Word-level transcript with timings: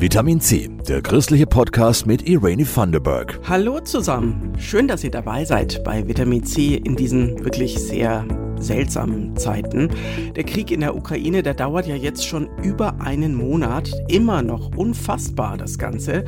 Vitamin 0.00 0.40
C, 0.40 0.70
der 0.88 1.02
christliche 1.02 1.46
Podcast 1.46 2.06
mit 2.06 2.26
Irene 2.26 2.64
Thunderberg. 2.64 3.38
Hallo 3.46 3.80
zusammen, 3.80 4.54
schön, 4.58 4.88
dass 4.88 5.04
ihr 5.04 5.10
dabei 5.10 5.44
seid 5.44 5.84
bei 5.84 6.08
Vitamin 6.08 6.42
C 6.42 6.76
in 6.76 6.96
diesen 6.96 7.44
wirklich 7.44 7.78
sehr 7.78 8.24
seltsamen 8.58 9.36
Zeiten. 9.36 9.90
Der 10.34 10.44
Krieg 10.44 10.70
in 10.70 10.80
der 10.80 10.96
Ukraine, 10.96 11.42
der 11.42 11.52
dauert 11.52 11.86
ja 11.86 11.96
jetzt 11.96 12.26
schon 12.26 12.48
über 12.62 12.98
einen 13.02 13.34
Monat, 13.34 13.92
immer 14.08 14.40
noch 14.40 14.74
unfassbar 14.74 15.58
das 15.58 15.76
Ganze. 15.76 16.24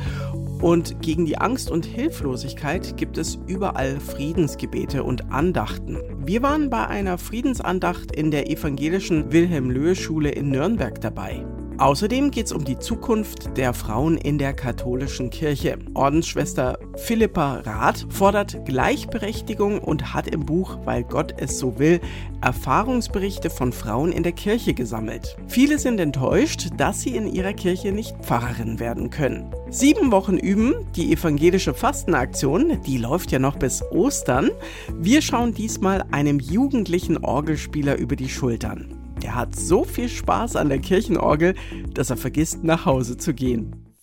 Und 0.61 1.01
gegen 1.01 1.25
die 1.25 1.39
Angst 1.39 1.71
und 1.71 1.83
Hilflosigkeit 1.83 2.95
gibt 2.95 3.17
es 3.17 3.39
überall 3.47 3.99
Friedensgebete 3.99 5.03
und 5.03 5.31
Andachten. 5.31 5.97
Wir 6.23 6.43
waren 6.43 6.69
bei 6.69 6.85
einer 6.85 7.17
Friedensandacht 7.17 8.15
in 8.15 8.29
der 8.29 8.51
evangelischen 8.51 9.31
Wilhelm-Löhe-Schule 9.31 10.29
in 10.29 10.49
Nürnberg 10.49 11.01
dabei. 11.01 11.43
Außerdem 11.79 12.29
geht 12.29 12.45
es 12.45 12.51
um 12.51 12.63
die 12.63 12.77
Zukunft 12.77 13.57
der 13.57 13.73
Frauen 13.73 14.17
in 14.17 14.37
der 14.37 14.53
katholischen 14.53 15.31
Kirche. 15.31 15.79
Ordensschwester 15.95 16.77
Philippa 16.95 17.61
Rath 17.65 18.05
fordert 18.09 18.63
Gleichberechtigung 18.65 19.79
und 19.79 20.13
hat 20.13 20.27
im 20.27 20.45
Buch 20.45 20.77
Weil 20.85 21.03
Gott 21.03 21.33
es 21.37 21.57
so 21.57 21.79
will 21.79 21.99
Erfahrungsberichte 22.41 23.49
von 23.49 23.73
Frauen 23.73 24.11
in 24.11 24.23
der 24.23 24.33
Kirche 24.33 24.73
gesammelt. 24.73 25.35
Viele 25.47 25.79
sind 25.79 25.99
enttäuscht, 25.99 26.69
dass 26.77 27.01
sie 27.01 27.15
in 27.15 27.27
ihrer 27.27 27.53
Kirche 27.53 27.91
nicht 27.91 28.15
Pfarrerin 28.21 28.79
werden 28.79 29.09
können. 29.09 29.51
Sieben 29.69 30.11
Wochen 30.11 30.37
üben, 30.37 30.75
die 30.95 31.11
evangelische 31.11 31.73
Fastenaktion, 31.73 32.81
die 32.85 32.97
läuft 32.97 33.31
ja 33.31 33.39
noch 33.39 33.57
bis 33.57 33.81
Ostern. 33.91 34.51
Wir 34.99 35.21
schauen 35.21 35.53
diesmal 35.53 36.03
einem 36.11 36.39
jugendlichen 36.39 37.17
Orgelspieler 37.17 37.97
über 37.97 38.15
die 38.15 38.29
Schultern. 38.29 39.02
Der 39.23 39.35
hat 39.35 39.55
so 39.55 39.85
viel 39.85 40.09
Spaß 40.09 40.57
an 40.57 40.67
der 40.67 40.79
Kirchenorgel, 40.79 41.55
dass 41.93 42.09
er 42.09 42.17
vergisst, 42.17 42.63
nach 42.63 42.85
Hause 42.85 43.17
zu 43.17 43.33
gehen. 43.33 43.95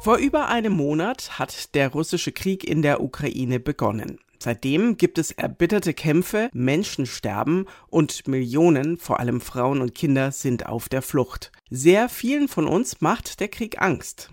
Vor 0.00 0.18
über 0.18 0.48
einem 0.48 0.74
Monat 0.74 1.38
hat 1.38 1.74
der 1.74 1.88
russische 1.88 2.30
Krieg 2.30 2.62
in 2.62 2.82
der 2.82 3.02
Ukraine 3.02 3.58
begonnen. 3.58 4.18
Seitdem 4.38 4.96
gibt 4.96 5.18
es 5.18 5.30
erbitterte 5.30 5.94
Kämpfe, 5.94 6.50
Menschen 6.52 7.06
sterben 7.06 7.64
und 7.88 8.28
Millionen, 8.28 8.98
vor 8.98 9.18
allem 9.18 9.40
Frauen 9.40 9.80
und 9.80 9.94
Kinder, 9.94 10.30
sind 10.30 10.66
auf 10.66 10.88
der 10.88 11.02
Flucht. 11.02 11.50
Sehr 11.70 12.08
vielen 12.08 12.46
von 12.46 12.68
uns 12.68 13.00
macht 13.00 13.40
der 13.40 13.48
Krieg 13.48 13.80
Angst. 13.80 14.30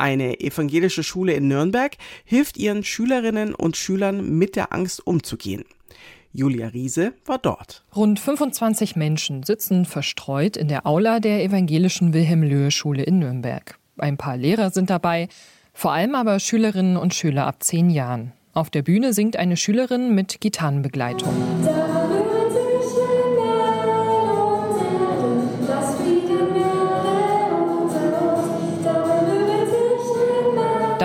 Eine 0.00 0.40
evangelische 0.40 1.02
Schule 1.02 1.34
in 1.34 1.46
Nürnberg 1.48 1.94
hilft 2.24 2.56
ihren 2.56 2.84
Schülerinnen 2.84 3.54
und 3.54 3.76
Schülern 3.76 4.38
mit 4.38 4.56
der 4.56 4.72
Angst 4.72 5.06
umzugehen. 5.06 5.64
Julia 6.32 6.68
Riese 6.68 7.12
war 7.26 7.36
dort. 7.36 7.84
Rund 7.94 8.18
25 8.18 8.96
Menschen 8.96 9.42
sitzen 9.42 9.84
verstreut 9.84 10.56
in 10.56 10.68
der 10.68 10.86
Aula 10.86 11.20
der 11.20 11.44
evangelischen 11.44 12.14
Wilhelm-Löhe-Schule 12.14 13.02
in 13.02 13.18
Nürnberg. 13.18 13.78
Ein 13.98 14.16
paar 14.16 14.38
Lehrer 14.38 14.70
sind 14.70 14.88
dabei, 14.88 15.28
vor 15.74 15.92
allem 15.92 16.14
aber 16.14 16.40
Schülerinnen 16.40 16.96
und 16.96 17.12
Schüler 17.12 17.46
ab 17.46 17.62
zehn 17.62 17.90
Jahren. 17.90 18.32
Auf 18.54 18.70
der 18.70 18.80
Bühne 18.80 19.12
singt 19.12 19.36
eine 19.36 19.58
Schülerin 19.58 20.14
mit 20.14 20.40
Gitarrenbegleitung. 20.40 21.34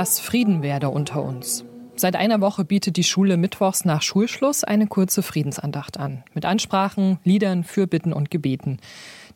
Dass 0.06 0.20
Frieden 0.20 0.61
werde 0.61 0.89
unter 0.89 1.23
uns. 1.23 1.66
Seit 1.95 2.16
einer 2.16 2.39
Woche 2.39 2.64
bietet 2.64 2.95
die 2.95 3.03
Schule 3.03 3.38
mittwochs 3.38 3.86
nach 3.86 4.03
Schulschluss 4.03 4.64
eine 4.64 4.86
kurze 4.86 5.23
Friedensandacht 5.23 6.00
an. 6.00 6.23
Mit 6.36 6.45
Ansprachen, 6.45 7.17
Liedern, 7.23 7.64
Fürbitten 7.64 8.14
und 8.14 8.30
Gebeten. 8.30 8.78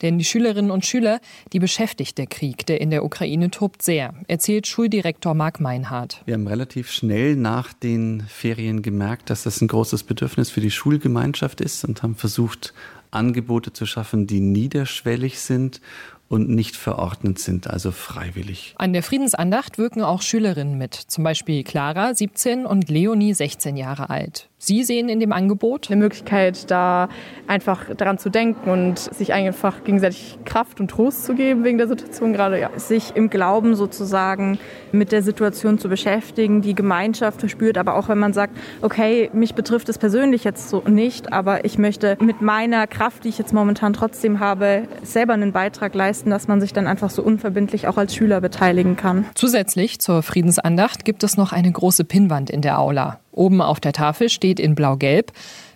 Denn 0.04 0.20
die 0.20 0.26
Schülerinnen 0.26 0.70
und 0.70 0.86
Schüler, 0.86 1.22
die 1.54 1.58
beschäftigt 1.58 2.20
der 2.20 2.28
Krieg, 2.28 2.68
der 2.68 2.82
in 2.82 2.92
der 2.92 3.04
Ukraine 3.04 3.50
tobt, 3.50 3.82
sehr, 3.82 4.14
erzählt 4.28 4.68
Schuldirektor 4.68 5.34
Marc 5.34 5.60
Meinhardt. 5.60 6.22
Wir 6.26 6.36
haben 6.36 6.46
relativ 6.46 6.92
schnell 6.92 7.36
nach 7.36 7.74
den 7.74 8.22
Ferien 8.28 8.84
gemerkt, 8.84 9.32
dass 9.32 9.42
das 9.42 9.62
ein 9.62 9.68
großes 9.70 10.04
Bedürfnis 10.04 10.52
für 10.52 10.62
die 10.62 10.70
Schulgemeinschaft 10.70 11.62
ist 11.62 11.84
und 11.84 12.04
haben 12.04 12.14
versucht, 12.14 12.76
Angebote 13.10 13.74
zu 13.74 13.88
schaffen, 13.88 14.28
die 14.28 14.40
niederschwellig 14.40 15.40
sind 15.40 15.82
und 16.30 16.50
nicht 16.50 16.78
verordnet 16.78 17.40
sind, 17.40 17.68
also 17.68 17.92
freiwillig. 17.92 18.76
An 18.78 18.94
der 18.94 19.04
Friedensandacht 19.04 19.78
wirken 19.78 20.02
auch 20.02 20.22
Schülerinnen 20.22 20.78
mit, 20.78 20.94
zum 20.94 21.24
Beispiel 21.24 21.64
Clara, 21.64 22.14
17 22.14 22.66
und 22.66 22.90
Leonie, 22.90 23.34
16 23.34 23.76
Jahre 23.76 24.10
alt. 24.10 24.49
Sie 24.62 24.84
sehen 24.84 25.08
in 25.08 25.22
dem 25.22 25.32
Angebot 25.32 25.90
eine 25.90 25.96
Möglichkeit, 25.96 26.70
da 26.70 27.08
einfach 27.48 27.86
daran 27.96 28.18
zu 28.18 28.30
denken 28.30 28.70
und 28.70 29.00
sich 29.00 29.32
einfach 29.32 29.86
gegenseitig 29.86 30.38
Kraft 30.44 30.82
und 30.82 30.92
Trost 30.92 31.24
zu 31.24 31.34
geben 31.34 31.64
wegen 31.64 31.78
der 31.78 31.88
Situation 31.88 32.34
gerade. 32.34 32.60
Ja. 32.60 32.70
Sich 32.76 33.16
im 33.16 33.30
Glauben 33.30 33.76
sozusagen 33.76 34.60
mit 34.92 35.14
der 35.14 35.24
Situation 35.24 35.80
zu 35.80 35.88
beschäftigen, 35.88 36.62
die 36.62 36.76
Gemeinschaft 36.76 37.40
verspürt, 37.40 37.78
aber 37.78 37.96
auch 37.96 38.10
wenn 38.10 38.20
man 38.20 38.34
sagt, 38.34 38.58
okay, 38.82 39.30
mich 39.32 39.56
betrifft 39.56 39.88
es 39.88 39.98
persönlich 39.98 40.44
jetzt 40.44 40.70
so 40.70 40.84
nicht, 40.86 41.32
aber 41.32 41.64
ich 41.64 41.78
möchte 41.78 42.18
mit 42.20 42.42
meiner 42.42 42.86
Kraft, 42.86 43.24
die 43.24 43.30
ich 43.30 43.38
jetzt 43.38 43.54
momentan 43.54 43.94
trotzdem 43.94 44.42
habe, 44.42 44.84
selber 45.04 45.34
einen 45.34 45.54
Beitrag 45.54 45.96
leisten, 45.96 46.32
dass 46.32 46.50
man 46.50 46.60
sich 46.60 46.74
dann 46.74 46.86
einfach 46.86 47.12
so 47.12 47.24
unverbindlich 47.24 47.88
auch 47.88 47.98
als 47.98 48.14
Schüler 48.14 48.42
beteiligen 48.42 48.98
kann. 48.98 49.26
Zusätzlich 49.36 50.00
zur 50.00 50.22
Friedensandacht 50.22 51.06
gibt 51.06 51.24
es 51.24 51.38
noch 51.38 51.54
eine 51.54 51.72
große 51.72 52.04
Pinnwand 52.04 52.50
in 52.50 52.62
der 52.62 52.80
Aula. 52.80 53.20
Oben 53.40 53.62
auf 53.62 53.80
der 53.80 53.94
Tafel 53.94 54.28
steht 54.28 54.60
in 54.60 54.76
blau-gelb 54.76 55.32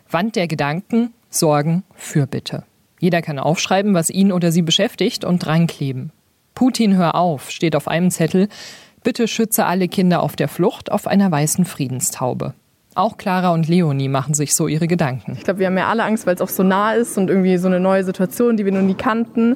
Wand 0.09 0.35
der 0.35 0.47
Gedanken, 0.47 1.13
Sorgen, 1.29 1.83
Fürbitte. 1.95 2.63
Jeder 2.99 3.21
kann 3.21 3.39
aufschreiben, 3.39 3.93
was 3.93 4.09
ihn 4.09 4.33
oder 4.33 4.51
sie 4.51 4.61
beschäftigt 4.61 5.23
und 5.23 5.39
drankleben. 5.39 6.11
Putin, 6.55 6.97
hör 6.97 7.15
auf, 7.15 7.49
steht 7.49 7.77
auf 7.77 7.87
einem 7.87 8.11
Zettel. 8.11 8.49
Bitte 9.01 9.29
schütze 9.29 9.65
alle 9.65 9.87
Kinder 9.87 10.21
auf 10.21 10.35
der 10.35 10.49
Flucht 10.49 10.91
auf 10.91 11.07
einer 11.07 11.31
weißen 11.31 11.63
Friedenstaube. 11.63 12.53
Auch 12.95 13.17
Clara 13.17 13.53
und 13.53 13.67
Leonie 13.67 14.09
machen 14.09 14.35
sich 14.35 14.53
so 14.53 14.67
ihre 14.67 14.87
Gedanken. 14.87 15.33
Ich 15.37 15.45
glaube, 15.45 15.59
wir 15.59 15.67
haben 15.67 15.77
ja 15.77 15.87
alle 15.87 16.03
Angst, 16.03 16.27
weil 16.27 16.35
es 16.35 16.41
auch 16.41 16.49
so 16.49 16.63
nah 16.63 16.93
ist 16.93 17.17
und 17.17 17.29
irgendwie 17.29 17.57
so 17.57 17.67
eine 17.67 17.79
neue 17.79 18.03
Situation, 18.03 18.55
die 18.55 18.65
wir 18.65 18.71
noch 18.71 18.81
nie 18.81 18.93
kannten. 18.93 19.55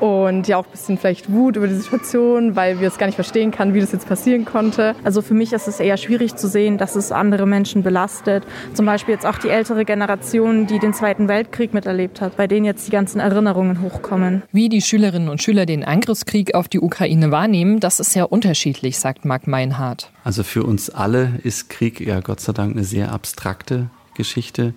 Und 0.00 0.48
ja 0.48 0.56
auch 0.56 0.66
ein 0.66 0.70
bisschen 0.70 0.98
vielleicht 0.98 1.32
Wut 1.32 1.56
über 1.56 1.68
die 1.68 1.74
Situation, 1.74 2.56
weil 2.56 2.80
wir 2.80 2.88
es 2.88 2.98
gar 2.98 3.06
nicht 3.06 3.14
verstehen 3.14 3.50
können, 3.50 3.74
wie 3.74 3.80
das 3.80 3.92
jetzt 3.92 4.08
passieren 4.08 4.44
konnte. 4.44 4.94
Also 5.04 5.22
für 5.22 5.34
mich 5.34 5.52
ist 5.52 5.68
es 5.68 5.80
eher 5.80 5.96
schwierig 5.96 6.36
zu 6.36 6.48
sehen, 6.48 6.78
dass 6.78 6.96
es 6.96 7.12
andere 7.12 7.46
Menschen 7.46 7.82
belastet. 7.82 8.44
Zum 8.74 8.86
Beispiel 8.86 9.14
jetzt 9.14 9.26
auch 9.26 9.38
die 9.38 9.48
ältere 9.48 9.84
Generation, 9.84 10.66
die 10.66 10.78
den 10.78 10.94
Zweiten 10.94 11.28
Weltkrieg 11.28 11.74
miterlebt 11.74 12.20
hat, 12.20 12.36
bei 12.36 12.46
denen 12.46 12.66
jetzt 12.66 12.86
die 12.86 12.90
ganzen 12.90 13.20
Erinnerungen 13.20 13.80
hochkommen. 13.80 14.42
Wie 14.52 14.68
die 14.68 14.82
Schülerinnen 14.82 15.28
und 15.28 15.42
Schüler 15.42 15.66
den 15.66 15.84
Angriffskrieg 15.84 16.54
auf 16.54 16.68
die 16.68 16.80
Ukraine 16.80 17.30
wahrnehmen, 17.30 17.80
das 17.80 18.00
ist 18.00 18.12
sehr 18.12 18.32
unterschiedlich, 18.32 18.98
sagt 18.98 19.24
Marc 19.24 19.46
Meinhardt. 19.46 20.10
Also 20.24 20.42
für 20.42 20.64
uns 20.64 20.90
alle 20.90 21.32
ist 21.42 21.70
Krieg 21.70 22.00
ja 22.00 22.20
Gott 22.20 22.40
sei 22.40 22.52
Dank 22.52 22.72
eine 22.72 22.84
sehr 22.84 23.12
abstrakte 23.12 23.90
Geschichte 24.14 24.74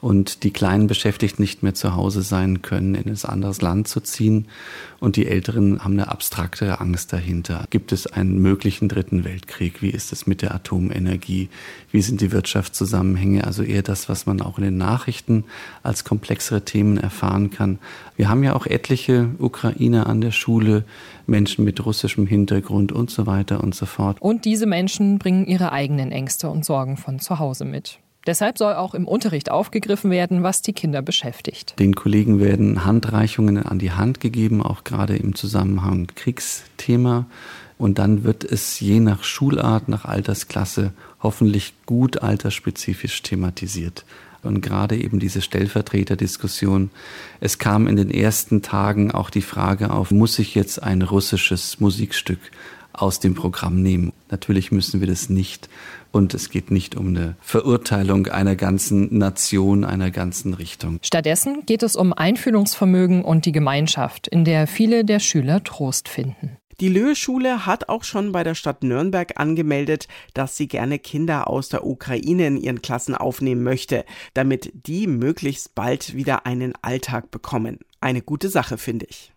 und 0.00 0.44
die 0.44 0.52
Kleinen 0.52 0.86
beschäftigt 0.86 1.40
nicht 1.40 1.62
mehr 1.62 1.74
zu 1.74 1.96
Hause 1.96 2.22
sein 2.22 2.62
können, 2.62 2.94
in 2.94 3.08
ein 3.08 3.18
anderes 3.24 3.60
Land 3.62 3.88
zu 3.88 4.00
ziehen. 4.00 4.46
Und 5.00 5.16
die 5.16 5.26
Älteren 5.26 5.82
haben 5.82 5.94
eine 5.94 6.08
abstrakte 6.08 6.80
Angst 6.80 7.12
dahinter. 7.12 7.64
Gibt 7.70 7.90
es 7.90 8.06
einen 8.06 8.38
möglichen 8.38 8.88
dritten 8.88 9.24
Weltkrieg? 9.24 9.82
Wie 9.82 9.90
ist 9.90 10.12
es 10.12 10.26
mit 10.26 10.42
der 10.42 10.54
Atomenergie? 10.54 11.48
Wie 11.90 12.00
sind 12.00 12.20
die 12.20 12.30
Wirtschaftszusammenhänge? 12.30 13.44
Also 13.44 13.64
eher 13.64 13.82
das, 13.82 14.08
was 14.08 14.26
man 14.26 14.40
auch 14.40 14.58
in 14.58 14.64
den 14.64 14.76
Nachrichten 14.76 15.44
als 15.82 16.04
komplexere 16.04 16.64
Themen 16.64 16.96
erfahren 16.96 17.50
kann. 17.50 17.78
Wir 18.16 18.28
haben 18.28 18.44
ja 18.44 18.54
auch 18.54 18.66
etliche 18.66 19.30
Ukrainer 19.38 20.06
an 20.06 20.20
der 20.20 20.32
Schule, 20.32 20.84
Menschen 21.26 21.64
mit 21.64 21.84
russischem 21.84 22.26
Hintergrund 22.26 22.92
und 22.92 23.10
so 23.10 23.26
weiter 23.26 23.62
und 23.62 23.74
so 23.74 23.86
fort. 23.86 24.20
Und 24.20 24.44
diese 24.44 24.66
Menschen 24.66 25.18
bringen 25.18 25.46
ihre 25.46 25.72
eigenen 25.72 26.12
Ängste 26.12 26.48
und 26.50 26.64
Sorgen 26.64 26.96
von 26.96 27.18
zu 27.18 27.38
Hause 27.38 27.64
mit. 27.64 27.98
Deshalb 28.26 28.58
soll 28.58 28.74
auch 28.74 28.94
im 28.94 29.06
Unterricht 29.06 29.50
aufgegriffen 29.50 30.10
werden, 30.10 30.42
was 30.42 30.60
die 30.60 30.72
Kinder 30.72 31.02
beschäftigt. 31.02 31.74
Den 31.78 31.94
Kollegen 31.94 32.40
werden 32.40 32.84
Handreichungen 32.84 33.62
an 33.62 33.78
die 33.78 33.92
Hand 33.92 34.20
gegeben, 34.20 34.62
auch 34.62 34.84
gerade 34.84 35.16
im 35.16 35.34
Zusammenhang 35.34 36.08
Kriegsthema. 36.14 37.26
Und 37.78 37.98
dann 37.98 38.24
wird 38.24 38.44
es 38.44 38.80
je 38.80 39.00
nach 39.00 39.22
Schulart, 39.22 39.88
nach 39.88 40.04
Altersklasse 40.04 40.92
hoffentlich 41.22 41.74
gut 41.86 42.20
altersspezifisch 42.22 43.22
thematisiert. 43.22 44.04
Und 44.42 44.60
gerade 44.60 44.96
eben 44.96 45.18
diese 45.18 45.42
Stellvertreterdiskussion. 45.42 46.90
Es 47.40 47.58
kam 47.58 47.86
in 47.86 47.96
den 47.96 48.10
ersten 48.10 48.62
Tagen 48.62 49.10
auch 49.10 49.30
die 49.30 49.42
Frage 49.42 49.90
auf, 49.90 50.10
muss 50.10 50.38
ich 50.38 50.54
jetzt 50.54 50.82
ein 50.82 51.02
russisches 51.02 51.80
Musikstück 51.80 52.38
aus 52.92 53.20
dem 53.20 53.34
Programm 53.34 53.82
nehmen. 53.82 54.12
Natürlich 54.30 54.72
müssen 54.72 55.00
wir 55.00 55.06
das 55.06 55.28
nicht. 55.28 55.68
Und 56.10 56.34
es 56.34 56.50
geht 56.50 56.70
nicht 56.70 56.96
um 56.96 57.08
eine 57.08 57.36
Verurteilung 57.40 58.26
einer 58.28 58.56
ganzen 58.56 59.18
Nation, 59.18 59.84
einer 59.84 60.10
ganzen 60.10 60.54
Richtung. 60.54 60.98
Stattdessen 61.02 61.66
geht 61.66 61.82
es 61.82 61.96
um 61.96 62.12
Einfühlungsvermögen 62.12 63.24
und 63.24 63.44
die 63.44 63.52
Gemeinschaft, 63.52 64.26
in 64.26 64.44
der 64.44 64.66
viele 64.66 65.04
der 65.04 65.20
Schüler 65.20 65.62
Trost 65.62 66.08
finden. 66.08 66.56
Die 66.80 66.88
Löhe-Schule 66.88 67.66
hat 67.66 67.88
auch 67.88 68.04
schon 68.04 68.30
bei 68.30 68.44
der 68.44 68.54
Stadt 68.54 68.84
Nürnberg 68.84 69.32
angemeldet, 69.34 70.06
dass 70.32 70.56
sie 70.56 70.68
gerne 70.68 71.00
Kinder 71.00 71.50
aus 71.50 71.68
der 71.68 71.84
Ukraine 71.84 72.46
in 72.46 72.56
ihren 72.56 72.82
Klassen 72.82 73.16
aufnehmen 73.16 73.64
möchte, 73.64 74.04
damit 74.32 74.70
die 74.86 75.08
möglichst 75.08 75.74
bald 75.74 76.14
wieder 76.14 76.46
einen 76.46 76.74
Alltag 76.80 77.32
bekommen. 77.32 77.80
Eine 78.00 78.22
gute 78.22 78.48
Sache, 78.48 78.78
finde 78.78 79.06
ich. 79.06 79.32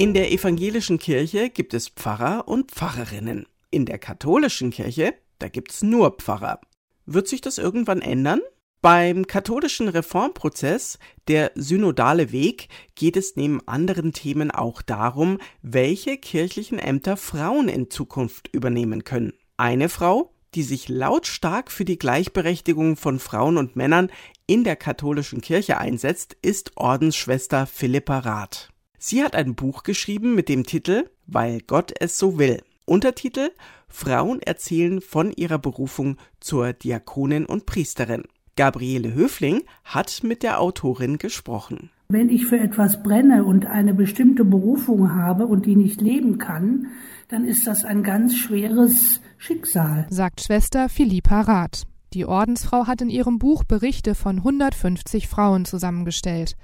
In 0.00 0.14
der 0.14 0.30
evangelischen 0.30 1.00
Kirche 1.00 1.50
gibt 1.50 1.74
es 1.74 1.88
Pfarrer 1.88 2.46
und 2.46 2.70
Pfarrerinnen. 2.70 3.46
In 3.72 3.84
der 3.84 3.98
katholischen 3.98 4.70
Kirche, 4.70 5.12
da 5.40 5.48
gibt 5.48 5.72
es 5.72 5.82
nur 5.82 6.12
Pfarrer. 6.12 6.60
Wird 7.04 7.26
sich 7.26 7.40
das 7.40 7.58
irgendwann 7.58 8.00
ändern? 8.00 8.40
Beim 8.80 9.26
katholischen 9.26 9.88
Reformprozess, 9.88 11.00
der 11.26 11.50
synodale 11.56 12.30
Weg, 12.30 12.68
geht 12.94 13.16
es 13.16 13.34
neben 13.34 13.60
anderen 13.66 14.12
Themen 14.12 14.52
auch 14.52 14.82
darum, 14.82 15.38
welche 15.62 16.16
kirchlichen 16.16 16.78
Ämter 16.78 17.16
Frauen 17.16 17.68
in 17.68 17.90
Zukunft 17.90 18.54
übernehmen 18.54 19.02
können. 19.02 19.32
Eine 19.56 19.88
Frau, 19.88 20.32
die 20.54 20.62
sich 20.62 20.88
lautstark 20.88 21.72
für 21.72 21.84
die 21.84 21.98
Gleichberechtigung 21.98 22.94
von 22.94 23.18
Frauen 23.18 23.56
und 23.56 23.74
Männern 23.74 24.12
in 24.46 24.62
der 24.62 24.76
katholischen 24.76 25.40
Kirche 25.40 25.78
einsetzt, 25.78 26.36
ist 26.40 26.76
Ordensschwester 26.76 27.66
Philippa 27.66 28.20
Rath. 28.20 28.70
Sie 28.98 29.22
hat 29.22 29.36
ein 29.36 29.54
Buch 29.54 29.84
geschrieben 29.84 30.34
mit 30.34 30.48
dem 30.48 30.64
Titel 30.64 31.08
Weil 31.26 31.60
Gott 31.66 31.92
es 32.00 32.18
so 32.18 32.38
will. 32.38 32.62
Untertitel 32.84 33.50
Frauen 33.88 34.42
erzählen 34.42 35.00
von 35.00 35.30
ihrer 35.32 35.58
Berufung 35.58 36.16
zur 36.40 36.72
Diakonin 36.72 37.46
und 37.46 37.64
Priesterin. 37.64 38.24
Gabriele 38.56 39.14
Höfling 39.14 39.62
hat 39.84 40.22
mit 40.24 40.42
der 40.42 40.60
Autorin 40.60 41.18
gesprochen. 41.18 41.90
Wenn 42.08 42.28
ich 42.28 42.46
für 42.46 42.58
etwas 42.58 43.02
brenne 43.02 43.44
und 43.44 43.66
eine 43.66 43.94
bestimmte 43.94 44.44
Berufung 44.44 45.14
habe 45.14 45.46
und 45.46 45.66
die 45.66 45.76
nicht 45.76 46.00
leben 46.00 46.38
kann, 46.38 46.86
dann 47.28 47.44
ist 47.44 47.66
das 47.66 47.84
ein 47.84 48.02
ganz 48.02 48.34
schweres 48.34 49.20
Schicksal, 49.36 50.06
sagt 50.10 50.40
Schwester 50.40 50.88
Philippa 50.88 51.42
Rath. 51.42 51.82
Die 52.14 52.24
Ordensfrau 52.24 52.86
hat 52.86 53.02
in 53.02 53.10
ihrem 53.10 53.38
Buch 53.38 53.64
Berichte 53.64 54.14
von 54.14 54.38
150 54.38 55.28
Frauen 55.28 55.66
zusammengestellt. 55.66 56.56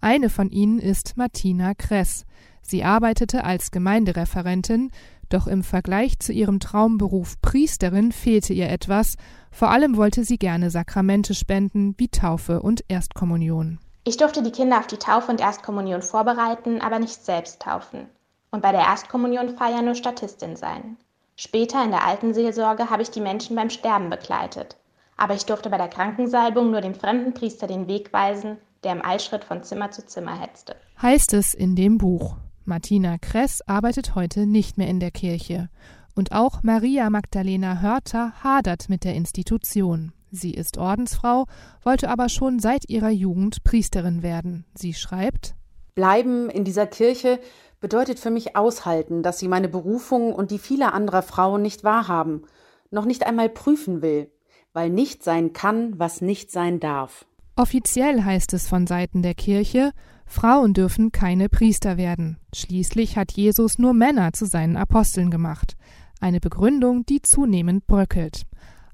Eine 0.00 0.30
von 0.30 0.50
ihnen 0.50 0.78
ist 0.78 1.16
Martina 1.16 1.74
Kress. 1.74 2.24
Sie 2.60 2.84
arbeitete 2.84 3.44
als 3.44 3.72
Gemeindereferentin, 3.72 4.92
doch 5.28 5.46
im 5.46 5.64
Vergleich 5.64 6.18
zu 6.20 6.32
ihrem 6.32 6.60
Traumberuf 6.60 7.40
Priesterin 7.40 8.12
fehlte 8.12 8.52
ihr 8.52 8.68
etwas, 8.68 9.16
vor 9.50 9.70
allem 9.70 9.96
wollte 9.96 10.24
sie 10.24 10.38
gerne 10.38 10.70
Sakramente 10.70 11.34
spenden 11.34 11.94
wie 11.98 12.08
Taufe 12.08 12.62
und 12.62 12.84
Erstkommunion. 12.88 13.80
Ich 14.04 14.16
durfte 14.16 14.42
die 14.42 14.50
Kinder 14.50 14.78
auf 14.78 14.86
die 14.86 14.98
Taufe 14.98 15.32
und 15.32 15.40
Erstkommunion 15.40 16.02
vorbereiten, 16.02 16.80
aber 16.80 16.98
nicht 16.98 17.24
selbst 17.24 17.62
taufen. 17.62 18.08
Und 18.50 18.62
bei 18.62 18.72
der 18.72 18.82
Erstkommunionfeier 18.82 19.82
nur 19.82 19.94
Statistin 19.94 20.54
sein. 20.56 20.96
Später 21.34 21.82
in 21.82 21.90
der 21.90 22.06
Altenseelsorge 22.06 22.90
habe 22.90 23.02
ich 23.02 23.10
die 23.10 23.20
Menschen 23.20 23.56
beim 23.56 23.70
Sterben 23.70 24.10
begleitet. 24.10 24.76
Aber 25.16 25.34
ich 25.34 25.46
durfte 25.46 25.70
bei 25.70 25.78
der 25.78 25.88
Krankensalbung 25.88 26.70
nur 26.70 26.80
dem 26.80 26.94
fremden 26.94 27.34
Priester 27.34 27.66
den 27.66 27.86
Weg 27.86 28.12
weisen, 28.12 28.58
der 28.82 28.92
im 28.92 29.04
Eilschritt 29.04 29.44
von 29.44 29.62
Zimmer 29.62 29.90
zu 29.90 30.04
Zimmer 30.06 30.38
hetzte. 30.40 30.76
Heißt 31.00 31.34
es 31.34 31.54
in 31.54 31.76
dem 31.76 31.98
Buch. 31.98 32.36
Martina 32.64 33.18
Kress 33.18 33.60
arbeitet 33.66 34.14
heute 34.14 34.46
nicht 34.46 34.78
mehr 34.78 34.88
in 34.88 35.00
der 35.00 35.10
Kirche. 35.10 35.68
Und 36.14 36.32
auch 36.32 36.62
Maria 36.62 37.10
Magdalena 37.10 37.80
Hörter 37.80 38.32
hadert 38.42 38.88
mit 38.88 39.04
der 39.04 39.14
Institution. 39.14 40.12
Sie 40.30 40.52
ist 40.52 40.78
Ordensfrau, 40.78 41.46
wollte 41.82 42.08
aber 42.08 42.28
schon 42.28 42.58
seit 42.58 42.88
ihrer 42.88 43.10
Jugend 43.10 43.64
Priesterin 43.64 44.22
werden. 44.22 44.64
Sie 44.74 44.94
schreibt 44.94 45.54
Bleiben 45.94 46.48
in 46.48 46.64
dieser 46.64 46.86
Kirche 46.86 47.38
bedeutet 47.80 48.18
für 48.18 48.30
mich 48.30 48.56
aushalten, 48.56 49.22
dass 49.22 49.38
sie 49.38 49.48
meine 49.48 49.68
Berufung 49.68 50.32
und 50.32 50.50
die 50.50 50.58
vieler 50.58 50.94
anderer 50.94 51.20
Frauen 51.20 51.60
nicht 51.60 51.84
wahrhaben, 51.84 52.44
noch 52.90 53.04
nicht 53.04 53.26
einmal 53.26 53.50
prüfen 53.50 54.00
will, 54.00 54.30
weil 54.72 54.90
nicht 54.90 55.22
sein 55.22 55.52
kann, 55.52 55.98
was 55.98 56.20
nicht 56.20 56.50
sein 56.50 56.80
darf. 56.80 57.26
Offiziell 57.56 58.24
heißt 58.24 58.54
es 58.54 58.66
von 58.66 58.86
Seiten 58.86 59.22
der 59.22 59.34
Kirche, 59.34 59.92
Frauen 60.26 60.72
dürfen 60.72 61.12
keine 61.12 61.48
Priester 61.50 61.98
werden. 61.98 62.38
Schließlich 62.54 63.18
hat 63.18 63.32
Jesus 63.32 63.78
nur 63.78 63.92
Männer 63.92 64.32
zu 64.32 64.46
seinen 64.46 64.76
Aposteln 64.76 65.30
gemacht. 65.30 65.76
Eine 66.20 66.40
Begründung, 66.40 67.04
die 67.04 67.20
zunehmend 67.20 67.86
bröckelt. 67.86 68.44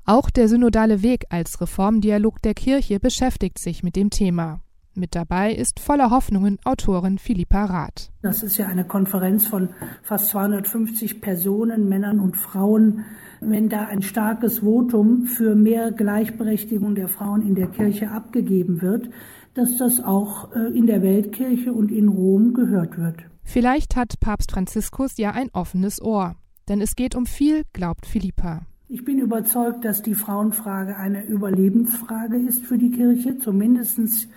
Auch 0.05 0.31
der 0.31 0.49
synodale 0.49 1.03
Weg 1.03 1.27
als 1.29 1.61
Reformdialog 1.61 2.43
der 2.43 2.55
Kirche 2.55 2.99
beschäftigt 2.99 3.59
sich 3.59 3.83
mit 3.83 3.95
dem 3.95 4.11
Thema. 4.11 4.61
Mit 4.95 5.15
dabei 5.15 5.53
ist 5.53 5.79
voller 5.79 6.11
Hoffnungen 6.11 6.59
Autorin 6.65 7.19
Philippa 7.19 7.67
Rath. 7.67 8.11
Das 8.21 8.43
ist 8.43 8.57
ja 8.57 8.67
eine 8.67 8.85
Konferenz 8.85 9.47
von 9.47 9.69
fast 10.03 10.29
250 10.29 11.21
Personen, 11.21 11.89
Männern 11.89 12.19
und 12.19 12.37
Frauen. 12.37 13.05
Wenn 13.41 13.69
da 13.69 13.87
ein 13.87 14.03
starkes 14.03 14.61
Votum 14.61 15.27
für 15.27 15.55
mehr 15.55 15.93
Gleichberechtigung 15.93 16.95
der 16.95 17.09
Frauen 17.09 17.43
in 17.43 17.55
der 17.55 17.69
Kirche 17.69 18.11
abgegeben 18.11 18.83
wird, 18.83 19.11
dass 19.55 19.77
das 19.77 20.03
auch 20.03 20.55
äh, 20.55 20.77
in 20.77 20.87
der 20.87 21.03
Weltkirche 21.03 21.73
und 21.73 21.91
in 21.91 22.09
Rom 22.09 22.55
gehört 22.55 22.99
wird. 22.99 23.17
Vielleicht 23.45 23.97
hat 23.97 24.21
Papst 24.21 24.53
Franziskus 24.53 25.17
ja 25.19 25.31
ein 25.33 25.51
offenes 25.53 26.03
Ohr, 26.03 26.37
denn 26.69 26.81
es 26.81 26.95
geht 26.97 27.15
um 27.15 27.27
viel, 27.27 27.63
glaubt 27.73 28.07
Philippa. 28.07 28.63
Ich 28.91 29.05
bin 29.05 29.19
überzeugt, 29.19 29.85
dass 29.85 30.03
die 30.03 30.15
Frauenfrage 30.15 30.97
eine 30.97 31.25
Überlebensfrage 31.25 32.39
ist 32.39 32.65
für 32.65 32.79
die 32.79 32.91
Kirche, 32.91 33.39
zumindest 33.39 34.29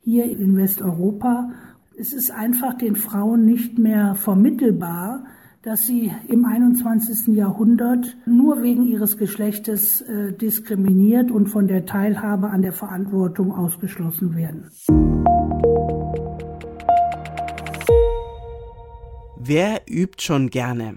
hier 0.00 0.24
in 0.24 0.56
Westeuropa. 0.56 1.50
Es 1.96 2.12
ist 2.12 2.30
einfach 2.30 2.74
den 2.74 2.96
Frauen 2.96 3.44
nicht 3.44 3.78
mehr 3.78 4.14
vermittelbar, 4.14 5.24
dass 5.62 5.82
sie 5.86 6.10
im 6.28 6.46
21. 6.46 7.36
Jahrhundert 7.36 8.16
nur 8.24 8.62
wegen 8.62 8.86
ihres 8.86 9.18
Geschlechtes 9.18 10.00
äh, 10.00 10.32
diskriminiert 10.32 11.30
und 11.30 11.48
von 11.48 11.68
der 11.68 11.84
Teilhabe 11.84 12.48
an 12.48 12.62
der 12.62 12.72
Verantwortung 12.72 13.52
ausgeschlossen 13.52 14.34
werden. 14.34 14.70
Wer 19.38 19.82
übt 19.86 20.22
schon 20.22 20.48
gerne? 20.48 20.96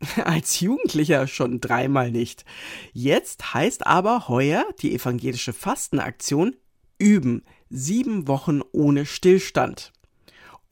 Als 0.24 0.58
Jugendlicher 0.58 1.28
schon 1.28 1.60
dreimal 1.60 2.10
nicht. 2.10 2.44
Jetzt 2.92 3.54
heißt 3.54 3.86
aber 3.86 4.28
heuer 4.28 4.64
die 4.80 4.92
evangelische 4.94 5.52
Fastenaktion 5.52 6.56
Üben. 6.98 7.44
Sieben 7.68 8.26
Wochen 8.26 8.60
ohne 8.72 9.06
Stillstand. 9.06 9.92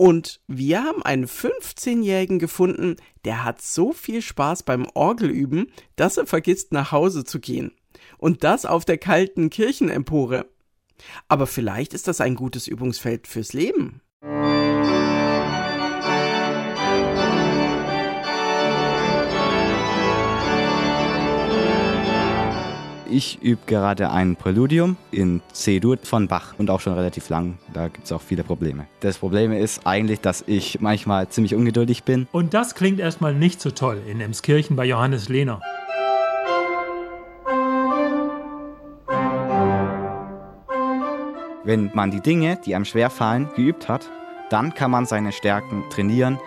Und 0.00 0.40
wir 0.46 0.84
haben 0.84 1.02
einen 1.02 1.26
15-Jährigen 1.26 2.38
gefunden, 2.38 2.94
der 3.24 3.42
hat 3.42 3.60
so 3.60 3.92
viel 3.92 4.22
Spaß 4.22 4.62
beim 4.62 4.86
Orgelüben, 4.94 5.72
dass 5.96 6.16
er 6.16 6.26
vergisst, 6.26 6.70
nach 6.70 6.92
Hause 6.92 7.24
zu 7.24 7.40
gehen. 7.40 7.72
Und 8.16 8.44
das 8.44 8.64
auf 8.64 8.84
der 8.84 8.98
kalten 8.98 9.50
Kirchenempore. 9.50 10.46
Aber 11.26 11.48
vielleicht 11.48 11.94
ist 11.94 12.06
das 12.06 12.20
ein 12.20 12.36
gutes 12.36 12.69
Übungsfeld 12.69 13.26
fürs 13.26 13.52
Leben. 13.52 14.00
Ich 23.10 23.43
übe 23.43 23.62
gerade 23.65 24.10
ein 24.10 24.36
Präludium 24.36 24.96
in 25.10 25.41
C-Dur 25.53 25.96
von 26.03 26.29
Bach 26.29 26.53
und 26.58 26.69
auch 26.69 26.81
schon 26.81 26.93
relativ 26.93 27.31
lang. 27.31 27.56
Da 27.72 27.88
gibt 27.88 28.05
es 28.05 28.12
auch 28.12 28.20
viele 28.20 28.44
Probleme. 28.44 28.86
Das 29.00 29.17
Problem 29.17 29.50
ist 29.53 29.86
eigentlich, 29.86 30.20
dass 30.20 30.44
ich 30.46 30.81
manchmal 30.81 31.27
ziemlich 31.29 31.55
ungeduldig 31.55 32.05
bin. 32.05 32.29
Und 32.32 32.53
das 32.53 32.74
klingt 32.74 33.00
erstmal 33.00 33.32
nicht 33.32 33.62
so 33.62 33.70
toll 33.70 34.03
in 34.06 34.20
Emskirchen 34.20 34.77
bei 34.77 34.84
Johannes 34.84 35.31
Lehner. 35.31 35.62
Wenn 41.65 41.91
man 41.94 42.10
die 42.10 42.20
Dinge, 42.20 42.58
die 42.65 42.74
einem 42.74 42.84
schwerfallen, 42.84 43.48
geübt 43.56 43.88
hat, 43.88 44.10
dann 44.50 44.74
kann 44.74 44.91
man 44.91 45.06
seine 45.06 45.32
Stärken 45.32 45.84
trainieren 45.91 46.38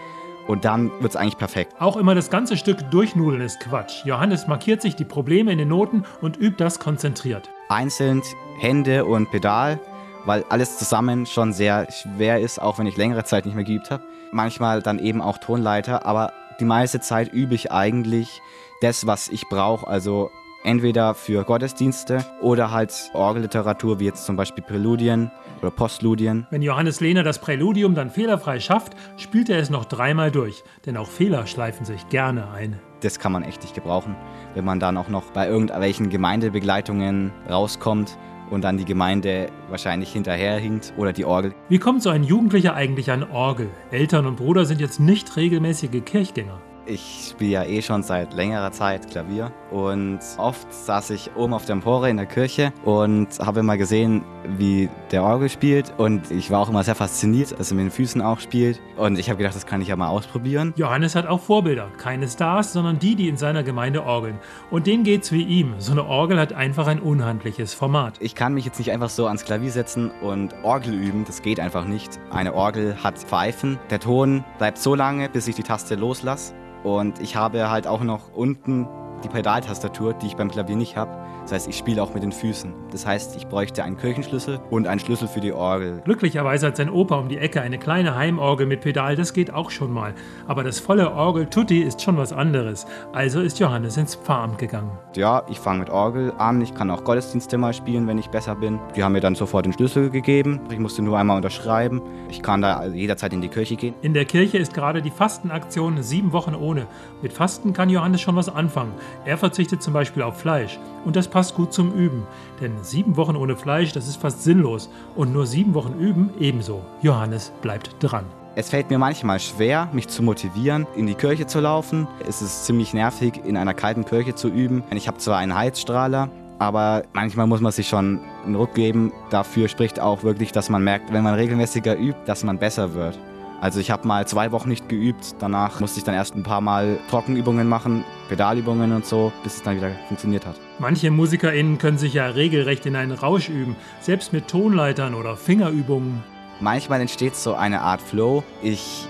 und 0.51 0.65
dann 0.65 0.91
wird 0.99 1.11
es 1.11 1.15
eigentlich 1.15 1.37
perfekt. 1.37 1.73
Auch 1.79 1.95
immer 1.95 2.13
das 2.13 2.29
ganze 2.29 2.57
Stück 2.57 2.91
durchnudeln 2.91 3.41
ist 3.41 3.61
Quatsch. 3.61 4.03
Johannes 4.05 4.47
markiert 4.47 4.81
sich 4.81 4.97
die 4.97 5.05
Probleme 5.05 5.51
in 5.51 5.57
den 5.57 5.69
Noten 5.69 6.03
und 6.19 6.37
übt 6.37 6.57
das 6.57 6.77
konzentriert. 6.77 7.49
Einzeln 7.69 8.21
Hände 8.59 9.05
und 9.05 9.31
Pedal, 9.31 9.79
weil 10.25 10.43
alles 10.49 10.77
zusammen 10.77 11.25
schon 11.25 11.53
sehr 11.53 11.87
schwer 11.91 12.41
ist, 12.41 12.61
auch 12.61 12.77
wenn 12.79 12.85
ich 12.85 12.97
längere 12.97 13.23
Zeit 13.23 13.45
nicht 13.45 13.55
mehr 13.55 13.63
geübt 13.63 13.89
habe. 13.91 14.03
Manchmal 14.33 14.81
dann 14.81 14.99
eben 14.99 15.21
auch 15.21 15.37
Tonleiter, 15.37 16.05
aber 16.05 16.33
die 16.59 16.65
meiste 16.65 16.99
Zeit 16.99 17.31
übe 17.31 17.55
ich 17.55 17.71
eigentlich 17.71 18.41
das, 18.81 19.07
was 19.07 19.29
ich 19.29 19.47
brauche. 19.47 19.87
Also 19.87 20.31
entweder 20.63 21.13
für 21.13 21.43
Gottesdienste 21.43 22.25
oder 22.41 22.71
halt 22.71 22.93
Orgelliteratur, 23.13 23.99
wie 23.99 24.05
jetzt 24.05 24.25
zum 24.25 24.35
Beispiel 24.35 24.63
Präludien 24.63 25.31
oder 25.61 25.71
Postludien. 25.71 26.47
Wenn 26.49 26.61
Johannes 26.61 26.99
Lehner 26.99 27.23
das 27.23 27.39
Präludium 27.39 27.95
dann 27.95 28.09
fehlerfrei 28.09 28.59
schafft, 28.59 28.95
spielt 29.17 29.49
er 29.49 29.59
es 29.59 29.69
noch 29.69 29.85
dreimal 29.85 30.31
durch, 30.31 30.63
denn 30.85 30.97
auch 30.97 31.07
Fehler 31.07 31.47
schleifen 31.47 31.85
sich 31.85 32.09
gerne 32.09 32.51
ein. 32.51 32.79
Das 33.01 33.19
kann 33.19 33.31
man 33.31 33.43
echt 33.43 33.61
nicht 33.61 33.73
gebrauchen, 33.73 34.15
wenn 34.53 34.65
man 34.65 34.79
dann 34.79 34.97
auch 34.97 35.09
noch 35.09 35.31
bei 35.31 35.47
irgendwelchen 35.47 36.09
Gemeindebegleitungen 36.09 37.31
rauskommt 37.49 38.17
und 38.51 38.63
dann 38.63 38.77
die 38.77 38.85
Gemeinde 38.85 39.47
wahrscheinlich 39.69 40.11
hinterherhinkt 40.11 40.93
oder 40.97 41.13
die 41.13 41.25
Orgel. 41.25 41.55
Wie 41.69 41.79
kommt 41.79 42.03
so 42.03 42.09
ein 42.09 42.23
Jugendlicher 42.23 42.75
eigentlich 42.75 43.09
an 43.09 43.23
Orgel? 43.23 43.69
Eltern 43.91 44.25
und 44.27 44.35
Bruder 44.35 44.65
sind 44.65 44.81
jetzt 44.81 44.99
nicht 44.99 45.35
regelmäßige 45.37 46.03
Kirchgänger. 46.05 46.59
Ich 46.87 47.29
spiele 47.31 47.51
ja 47.51 47.63
eh 47.63 47.81
schon 47.81 48.01
seit 48.01 48.33
längerer 48.33 48.71
Zeit 48.71 49.09
Klavier 49.09 49.51
und 49.69 50.19
oft 50.37 50.73
saß 50.73 51.11
ich 51.11 51.29
oben 51.35 51.53
auf 51.53 51.65
der 51.65 51.73
Empore 51.73 52.09
in 52.09 52.17
der 52.17 52.25
Kirche 52.25 52.73
und 52.83 53.27
habe 53.39 53.61
mal 53.61 53.77
gesehen, 53.77 54.23
wie 54.57 54.89
der 55.11 55.23
Orgel 55.23 55.49
spielt 55.49 55.93
und 55.99 56.31
ich 56.31 56.49
war 56.49 56.59
auch 56.59 56.69
immer 56.69 56.83
sehr 56.83 56.95
fasziniert, 56.95 57.57
dass 57.59 57.71
er 57.71 57.75
mit 57.75 57.85
den 57.85 57.91
Füßen 57.91 58.21
auch 58.21 58.39
spielt 58.39 58.81
und 58.97 59.19
ich 59.19 59.29
habe 59.29 59.37
gedacht, 59.37 59.55
das 59.55 59.67
kann 59.67 59.81
ich 59.81 59.89
ja 59.89 59.95
mal 59.95 60.07
ausprobieren. 60.07 60.73
Johannes 60.75 61.15
hat 61.15 61.27
auch 61.27 61.39
Vorbilder, 61.39 61.87
keine 61.99 62.27
Stars, 62.27 62.73
sondern 62.73 62.97
die, 62.97 63.15
die 63.15 63.27
in 63.29 63.37
seiner 63.37 63.61
Gemeinde 63.61 64.03
orgeln 64.03 64.39
und 64.71 64.87
denen 64.87 65.03
geht's 65.03 65.31
wie 65.31 65.43
ihm. 65.43 65.75
So 65.77 65.91
eine 65.91 66.05
Orgel 66.05 66.39
hat 66.39 66.51
einfach 66.53 66.87
ein 66.87 66.99
unhandliches 66.99 67.75
Format. 67.75 68.15
Ich 68.19 68.33
kann 68.33 68.55
mich 68.55 68.65
jetzt 68.65 68.79
nicht 68.79 68.91
einfach 68.91 69.09
so 69.09 69.27
ans 69.27 69.45
Klavier 69.45 69.71
setzen 69.71 70.09
und 70.23 70.55
Orgel 70.63 70.95
üben, 70.95 71.25
das 71.25 71.43
geht 71.43 71.59
einfach 71.59 71.85
nicht. 71.85 72.19
Eine 72.31 72.55
Orgel 72.55 73.03
hat 73.03 73.19
Pfeifen, 73.19 73.77
der 73.91 73.99
Ton 73.99 74.43
bleibt 74.57 74.79
so 74.79 74.95
lange, 74.95 75.29
bis 75.29 75.47
ich 75.47 75.53
die 75.55 75.63
Taste 75.63 75.93
loslasse 75.93 76.55
und 76.83 77.19
ich 77.19 77.35
habe 77.35 77.69
halt 77.69 77.87
auch 77.87 78.01
noch 78.01 78.33
unten 78.33 78.87
die 79.23 79.29
Pedaltastatur, 79.29 80.13
die 80.13 80.27
ich 80.27 80.35
beim 80.35 80.49
Klavier 80.49 80.75
nicht 80.75 80.97
habe. 80.97 81.11
Das 81.51 81.63
heißt, 81.63 81.67
ich 81.67 81.77
spiele 81.77 82.01
auch 82.01 82.13
mit 82.13 82.23
den 82.23 82.31
Füßen. 82.31 82.73
Das 82.91 83.05
heißt, 83.05 83.35
ich 83.35 83.45
bräuchte 83.45 83.83
einen 83.83 83.97
Kirchenschlüssel 83.97 84.61
und 84.69 84.87
einen 84.87 85.01
Schlüssel 85.01 85.27
für 85.27 85.41
die 85.41 85.51
Orgel. 85.51 85.99
Glücklicherweise 86.05 86.67
hat 86.67 86.77
sein 86.77 86.89
Opa 86.89 87.17
um 87.17 87.27
die 87.27 87.39
Ecke 87.39 87.59
eine 87.59 87.77
kleine 87.77 88.15
Heimorgel 88.15 88.65
mit 88.65 88.79
Pedal, 88.79 89.17
das 89.17 89.33
geht 89.33 89.53
auch 89.53 89.69
schon 89.69 89.91
mal. 89.91 90.13
Aber 90.47 90.63
das 90.63 90.79
volle 90.79 91.11
Orgel 91.11 91.47
Tutti 91.47 91.81
ist 91.81 92.01
schon 92.01 92.15
was 92.15 92.31
anderes. 92.31 92.85
Also 93.11 93.41
ist 93.41 93.59
Johannes 93.59 93.97
ins 93.97 94.15
Pfarramt 94.15 94.59
gegangen. 94.59 94.91
Ja, 95.17 95.43
ich 95.49 95.59
fange 95.59 95.79
mit 95.79 95.89
Orgel 95.89 96.31
an. 96.37 96.61
Ich 96.61 96.73
kann 96.73 96.89
auch 96.89 97.03
Gottesdienste 97.03 97.57
mal 97.57 97.73
spielen, 97.73 98.07
wenn 98.07 98.17
ich 98.17 98.29
besser 98.29 98.55
bin. 98.55 98.79
Die 98.95 99.03
haben 99.03 99.11
mir 99.11 99.19
dann 99.19 99.35
sofort 99.35 99.65
den 99.65 99.73
Schlüssel 99.73 100.09
gegeben. 100.09 100.61
Ich 100.71 100.79
musste 100.79 101.01
nur 101.01 101.17
einmal 101.19 101.35
unterschreiben. 101.35 102.01
Ich 102.29 102.41
kann 102.41 102.61
da 102.61 102.85
jederzeit 102.85 103.33
in 103.33 103.41
die 103.41 103.49
Kirche 103.49 103.75
gehen. 103.75 103.93
In 104.01 104.13
der 104.13 104.23
Kirche 104.23 104.57
ist 104.57 104.73
gerade 104.73 105.01
die 105.01 105.11
Fastenaktion 105.11 106.01
sieben 106.01 106.31
Wochen 106.31 106.55
ohne. 106.55 106.87
Mit 107.21 107.33
Fasten 107.33 107.73
kann 107.73 107.89
Johannes 107.89 108.21
schon 108.21 108.37
was 108.37 108.47
anfangen. 108.47 108.93
Er 109.25 109.37
verzichtet 109.37 109.83
zum 109.83 109.91
Beispiel 109.91 110.23
auf 110.23 110.39
Fleisch. 110.39 110.79
Und 111.03 111.17
das 111.17 111.27
passt 111.27 111.40
gut 111.49 111.73
zum 111.73 111.93
Üben. 111.93 112.23
Denn 112.61 112.71
sieben 112.83 113.17
Wochen 113.17 113.35
ohne 113.35 113.55
Fleisch, 113.55 113.91
das 113.91 114.07
ist 114.07 114.17
fast 114.17 114.43
sinnlos. 114.43 114.89
Und 115.15 115.33
nur 115.33 115.47
sieben 115.47 115.73
Wochen 115.73 115.99
üben 115.99 116.29
ebenso. 116.39 116.81
Johannes 117.01 117.51
bleibt 117.61 117.95
dran. 117.99 118.25
Es 118.53 118.69
fällt 118.69 118.89
mir 118.89 118.99
manchmal 118.99 119.39
schwer, 119.39 119.89
mich 119.93 120.07
zu 120.09 120.21
motivieren, 120.21 120.85
in 120.95 121.07
die 121.07 121.15
Kirche 121.15 121.47
zu 121.47 121.59
laufen. 121.61 122.07
Es 122.27 122.41
ist 122.41 122.65
ziemlich 122.65 122.93
nervig, 122.93 123.41
in 123.45 123.57
einer 123.57 123.73
kalten 123.73 124.05
Kirche 124.05 124.35
zu 124.35 124.49
üben. 124.49 124.83
Ich 124.93 125.07
habe 125.07 125.17
zwar 125.17 125.37
einen 125.37 125.55
Heizstrahler, 125.55 126.29
aber 126.59 127.03
manchmal 127.13 127.47
muss 127.47 127.61
man 127.61 127.71
sich 127.71 127.87
schon 127.87 128.19
einen 128.45 128.55
Ruck 128.55 128.75
geben. 128.75 129.11
Dafür 129.29 129.67
spricht 129.67 129.99
auch 129.99 130.23
wirklich, 130.23 130.51
dass 130.51 130.69
man 130.69 130.83
merkt, 130.83 131.11
wenn 131.11 131.23
man 131.23 131.33
regelmäßiger 131.33 131.97
übt, 131.97 132.19
dass 132.25 132.43
man 132.43 132.59
besser 132.59 132.93
wird. 132.93 133.17
Also 133.61 133.79
ich 133.79 133.91
habe 133.91 134.07
mal 134.07 134.27
zwei 134.27 134.51
Wochen 134.51 134.69
nicht 134.69 134.89
geübt. 134.89 135.35
Danach 135.37 135.79
musste 135.79 135.99
ich 135.99 136.03
dann 136.03 136.15
erst 136.15 136.35
ein 136.35 136.41
paar 136.41 136.61
Mal 136.61 136.97
Trockenübungen 137.11 137.69
machen, 137.69 138.03
Pedalübungen 138.27 138.91
und 138.91 139.05
so, 139.05 139.31
bis 139.43 139.57
es 139.57 139.61
dann 139.61 139.77
wieder 139.77 139.91
funktioniert 140.07 140.47
hat. 140.47 140.55
Manche 140.79 141.11
MusikerInnen 141.11 141.77
können 141.77 141.99
sich 141.99 142.15
ja 142.15 142.25
regelrecht 142.25 142.87
in 142.87 142.95
einen 142.95 143.11
Rausch 143.11 143.49
üben, 143.49 143.75
selbst 143.99 144.33
mit 144.33 144.47
Tonleitern 144.47 145.13
oder 145.13 145.37
Fingerübungen. 145.37 146.23
Manchmal 146.59 147.01
entsteht 147.01 147.35
so 147.35 147.53
eine 147.53 147.81
Art 147.81 148.01
Flow. 148.01 148.43
Ich 148.63 149.07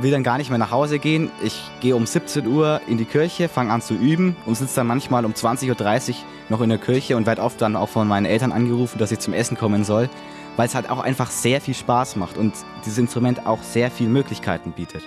will 0.00 0.10
dann 0.10 0.24
gar 0.24 0.38
nicht 0.38 0.50
mehr 0.50 0.58
nach 0.58 0.72
Hause 0.72 0.98
gehen. 0.98 1.30
Ich 1.44 1.62
gehe 1.80 1.94
um 1.94 2.04
17 2.04 2.48
Uhr 2.48 2.80
in 2.88 2.98
die 2.98 3.04
Kirche, 3.04 3.48
fange 3.48 3.72
an 3.72 3.80
zu 3.80 3.94
üben 3.94 4.34
und 4.44 4.56
sitze 4.56 4.74
dann 4.74 4.88
manchmal 4.88 5.24
um 5.24 5.34
20.30 5.34 6.10
Uhr 6.10 6.14
noch 6.48 6.60
in 6.62 6.68
der 6.68 6.78
Kirche 6.78 7.16
und 7.16 7.26
werde 7.26 7.42
oft 7.42 7.62
dann 7.62 7.76
auch 7.76 7.88
von 7.88 8.08
meinen 8.08 8.26
Eltern 8.26 8.50
angerufen, 8.50 8.98
dass 8.98 9.12
ich 9.12 9.20
zum 9.20 9.34
Essen 9.34 9.56
kommen 9.56 9.84
soll 9.84 10.10
weil 10.56 10.66
es 10.66 10.74
halt 10.74 10.90
auch 10.90 11.00
einfach 11.00 11.30
sehr 11.30 11.60
viel 11.60 11.74
Spaß 11.74 12.16
macht 12.16 12.38
und 12.38 12.54
dieses 12.84 12.98
Instrument 12.98 13.46
auch 13.46 13.62
sehr 13.62 13.90
viele 13.90 14.10
Möglichkeiten 14.10 14.72
bietet. 14.72 15.02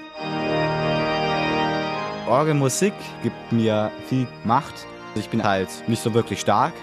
Orgelmusik 2.27 2.93
gibt 3.23 3.51
mir 3.51 3.91
viel 4.07 4.27
Macht. 4.43 4.85
Ich 5.15 5.29
bin 5.29 5.43
halt 5.43 5.69
nicht 5.87 6.01
so 6.01 6.13
wirklich 6.13 6.41
stark, 6.41 6.73